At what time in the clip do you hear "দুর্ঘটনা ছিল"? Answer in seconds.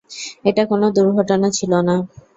0.95-1.71